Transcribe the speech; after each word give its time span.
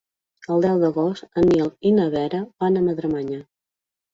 El 0.53 0.63
deu 0.65 0.79
d'agost 0.83 1.37
en 1.41 1.45
Nil 1.49 1.69
i 1.91 1.93
na 1.99 2.09
Vera 2.17 2.41
van 2.65 2.81
a 2.81 2.85
Madremanya. 2.89 3.39